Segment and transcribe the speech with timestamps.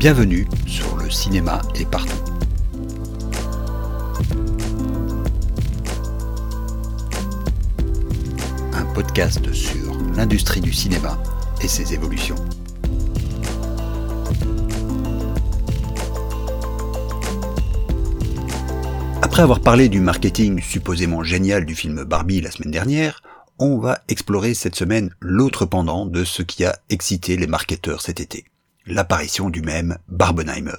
[0.00, 2.16] Bienvenue sur le cinéma est partout.
[8.72, 11.22] Un podcast sur l'industrie du cinéma
[11.62, 12.36] et ses évolutions.
[19.20, 23.20] Après avoir parlé du marketing supposément génial du film Barbie la semaine dernière,
[23.58, 28.20] on va explorer cette semaine l'autre pendant de ce qui a excité les marketeurs cet
[28.20, 28.49] été.
[28.86, 30.72] L'apparition du même Barbenheimer.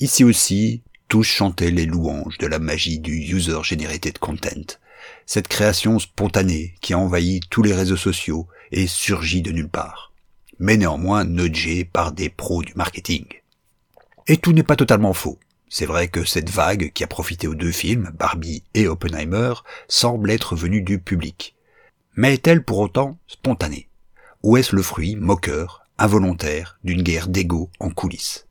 [0.00, 4.78] Ici aussi, tous chantaient les louanges de la magie du User Generated Content,
[5.24, 10.12] cette création spontanée qui a envahi tous les réseaux sociaux et surgit de nulle part,
[10.58, 13.26] mais néanmoins nudgée par des pros du marketing.
[14.26, 15.38] Et tout n'est pas totalement faux.
[15.68, 19.54] C'est vrai que cette vague qui a profité aux deux films, Barbie et Oppenheimer,
[19.86, 21.54] semble être venue du public,
[22.16, 23.88] mais est-elle pour autant spontanée?
[24.42, 28.46] Ou est-ce le fruit, moqueur, involontaire, d'une guerre d'ego en coulisses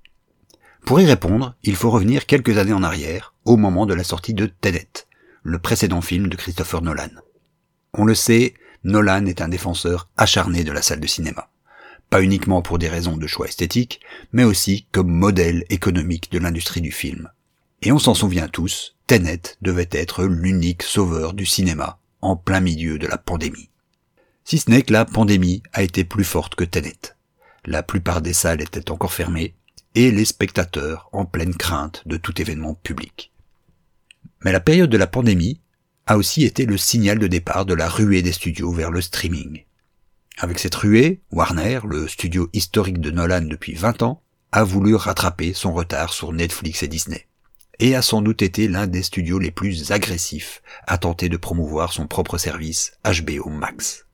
[0.85, 4.33] Pour y répondre, il faut revenir quelques années en arrière, au moment de la sortie
[4.33, 5.07] de Tenet,
[5.43, 7.09] le précédent film de Christopher Nolan.
[7.93, 11.49] On le sait, Nolan est un défenseur acharné de la salle de cinéma.
[12.09, 14.01] Pas uniquement pour des raisons de choix esthétiques,
[14.31, 17.29] mais aussi comme modèle économique de l'industrie du film.
[17.81, 22.97] Et on s'en souvient tous, Tenet devait être l'unique sauveur du cinéma en plein milieu
[22.97, 23.69] de la pandémie.
[24.43, 27.16] Si ce n'est que la pandémie a été plus forte que Tenet.
[27.69, 29.53] La plupart des salles étaient encore fermées
[29.93, 33.33] et les spectateurs en pleine crainte de tout événement public.
[34.45, 35.59] Mais la période de la pandémie
[36.05, 39.65] a aussi été le signal de départ de la ruée des studios vers le streaming.
[40.37, 44.21] Avec cette ruée, Warner, le studio historique de Nolan depuis 20 ans,
[44.53, 47.27] a voulu rattraper son retard sur Netflix et Disney
[47.79, 51.91] et a sans doute été l'un des studios les plus agressifs à tenter de promouvoir
[51.91, 54.05] son propre service HBO Max.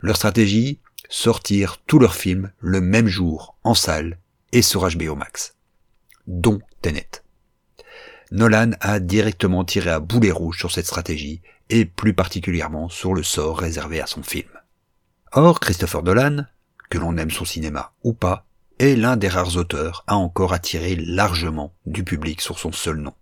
[0.00, 0.80] Leur stratégie
[1.12, 4.18] Sortir tous leurs films le même jour en salle
[4.52, 5.56] et sur HBO Max,
[6.28, 7.24] dont Tenet.
[8.30, 13.24] Nolan a directement tiré à boulet rouge sur cette stratégie et plus particulièrement sur le
[13.24, 14.50] sort réservé à son film.
[15.32, 16.44] Or, Christopher Nolan,
[16.90, 18.46] que l'on aime son cinéma ou pas,
[18.78, 23.14] est l'un des rares auteurs à encore attirer largement du public sur son seul nom.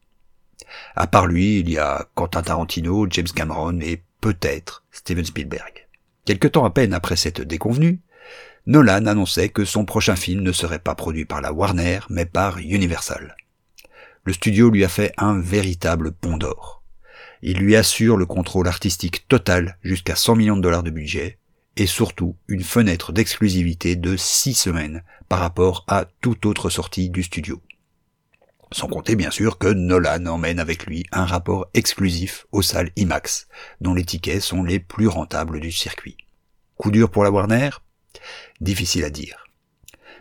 [0.94, 5.87] À part lui, il y a Quentin Tarantino, James Cameron et peut-être Steven Spielberg.
[6.28, 8.02] Quelque temps à peine après cette déconvenue,
[8.66, 12.58] Nolan annonçait que son prochain film ne serait pas produit par la Warner, mais par
[12.58, 13.34] Universal.
[14.24, 16.82] Le studio lui a fait un véritable pont d'or.
[17.40, 21.38] Il lui assure le contrôle artistique total jusqu'à 100 millions de dollars de budget,
[21.78, 27.22] et surtout une fenêtre d'exclusivité de 6 semaines par rapport à toute autre sortie du
[27.22, 27.62] studio.
[28.70, 33.48] Sans compter bien sûr que Nolan emmène avec lui un rapport exclusif aux salles IMAX,
[33.80, 36.16] dont les tickets sont les plus rentables du circuit.
[36.76, 37.70] Coup dur pour la Warner?
[38.60, 39.44] Difficile à dire.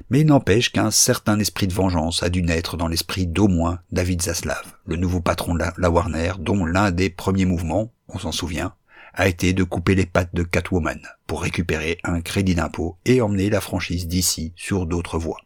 [0.09, 3.80] Mais il n'empêche qu'un certain esprit de vengeance a dû naître dans l'esprit d'au moins
[3.91, 8.31] David Zaslav, le nouveau patron de la Warner, dont l'un des premiers mouvements, on s'en
[8.31, 8.74] souvient,
[9.14, 13.50] a été de couper les pattes de Catwoman pour récupérer un crédit d'impôt et emmener
[13.50, 15.41] la franchise d'ici sur d'autres voies.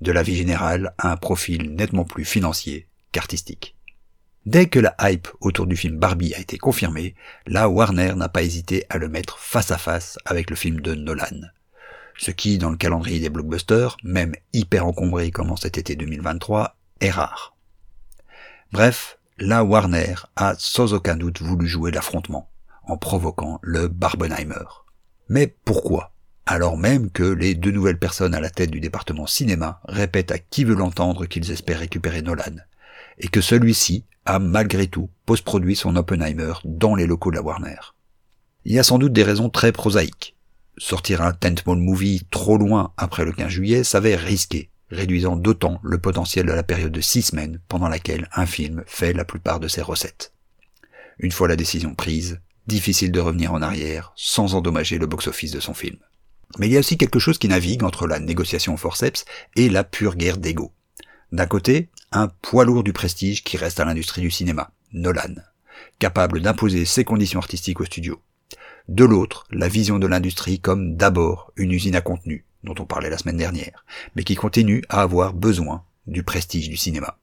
[0.00, 3.76] De la vie générale à un profil nettement plus financier qu'artistique.
[4.46, 7.14] Dès que la hype autour du film Barbie a été confirmée,
[7.46, 10.94] la Warner n'a pas hésité à le mettre face à face avec le film de
[10.94, 11.48] Nolan.
[12.16, 16.76] Ce qui, dans le calendrier des blockbusters, même hyper encombré comme en cet été 2023,
[17.00, 17.56] est rare.
[18.72, 22.50] Bref, la Warner a sans aucun doute voulu jouer l'affrontement
[22.84, 24.64] en provoquant le Barbenheimer.
[25.28, 26.12] Mais pourquoi?
[26.48, 30.38] Alors même que les deux nouvelles personnes à la tête du département cinéma répètent à
[30.38, 32.56] qui veut l'entendre qu'ils espèrent récupérer Nolan,
[33.18, 37.76] et que celui-ci a malgré tout post-produit son Oppenheimer dans les locaux de la Warner.
[38.64, 40.36] Il y a sans doute des raisons très prosaïques.
[40.78, 45.98] Sortir un tentpole movie trop loin après le 15 juillet s'avère risqué, réduisant d'autant le
[45.98, 49.68] potentiel de la période de six semaines pendant laquelle un film fait la plupart de
[49.68, 50.32] ses recettes.
[51.18, 55.60] Une fois la décision prise, difficile de revenir en arrière sans endommager le box-office de
[55.60, 55.98] son film.
[56.56, 59.24] Mais il y a aussi quelque chose qui navigue entre la négociation forceps
[59.56, 60.72] et la pure guerre d'ego.
[61.30, 65.34] D'un côté, un poids lourd du prestige qui reste à l'industrie du cinéma, Nolan,
[65.98, 68.22] capable d'imposer ses conditions artistiques au studio.
[68.88, 73.10] De l'autre, la vision de l'industrie comme d'abord une usine à contenu, dont on parlait
[73.10, 73.84] la semaine dernière,
[74.16, 77.18] mais qui continue à avoir besoin du prestige du cinéma.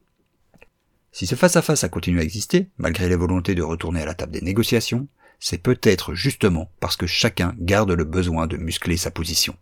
[1.12, 4.14] Si ce face-à-face -face a continué à exister, malgré les volontés de retourner à la
[4.14, 5.08] table des négociations,
[5.48, 9.56] c'est peut-être justement parce que chacun garde le besoin de muscler sa position.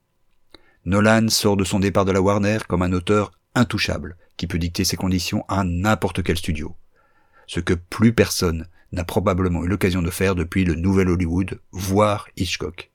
[0.85, 4.85] Nolan sort de son départ de la Warner comme un auteur intouchable qui peut dicter
[4.85, 6.73] ses conditions à n'importe quel studio.
[7.47, 12.29] Ce que plus personne n'a probablement eu l'occasion de faire depuis le nouvel Hollywood, voire
[12.37, 12.89] Hitchcock.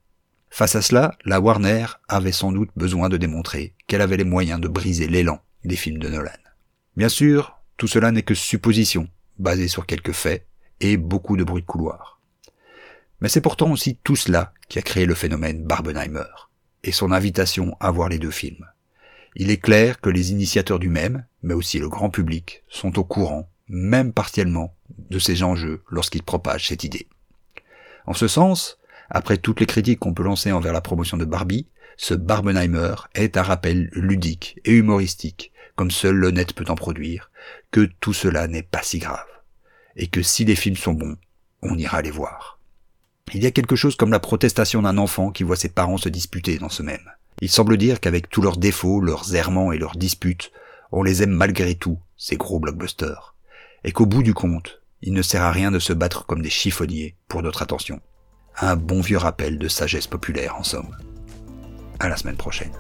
[0.49, 4.63] Face à cela, la Warner avait sans doute besoin de démontrer qu'elle avait les moyens
[4.63, 6.31] de briser l'élan des films de Nolan.
[6.97, 10.47] Bien sûr, tout cela n'est que supposition, basée sur quelques faits
[10.81, 12.18] et beaucoup de bruit de couloir.
[13.21, 16.29] Mais c'est pourtant aussi tout cela qui a créé le phénomène Barbenheimer
[16.85, 18.67] et son invitation à voir les deux films.
[19.35, 23.05] Il est clair que les initiateurs du même, mais aussi le grand public, sont au
[23.05, 24.75] courant, même partiellement,
[25.11, 27.09] de ces enjeux lorsqu'ils propagent cette idée.
[28.07, 28.79] En ce sens,
[29.11, 33.37] après toutes les critiques qu'on peut lancer envers la promotion de Barbie, ce Barbenheimer est
[33.37, 37.31] un rappel ludique et humoristique, comme seul net peut en produire,
[37.71, 39.27] que tout cela n'est pas si grave,
[39.97, 41.17] et que si les films sont bons,
[41.63, 42.58] on ira les voir.
[43.35, 46.09] Il y a quelque chose comme la protestation d'un enfant qui voit ses parents se
[46.09, 47.11] disputer dans ce même.
[47.41, 50.51] Il semble dire qu'avec tous leurs défauts, leurs errements et leurs disputes,
[50.93, 53.35] on les aime malgré tout, ces gros blockbusters.
[53.85, 56.51] Et qu'au bout du compte, il ne sert à rien de se battre comme des
[56.51, 58.01] chiffonniers pour notre attention.
[58.61, 60.97] Un bon vieux rappel de sagesse populaire en somme.
[62.01, 62.73] À la semaine prochaine.